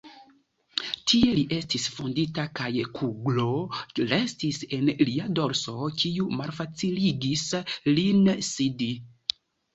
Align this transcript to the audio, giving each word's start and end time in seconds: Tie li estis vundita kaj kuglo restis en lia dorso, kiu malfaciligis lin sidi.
Tie 1.09 1.33
li 1.33 1.41
estis 1.57 1.83
vundita 1.97 2.45
kaj 2.59 2.69
kuglo 2.99 3.45
restis 4.13 4.59
en 4.79 4.89
lia 5.11 5.29
dorso, 5.41 5.75
kiu 6.01 6.33
malfaciligis 6.41 7.47
lin 8.01 8.35
sidi. 8.51 8.91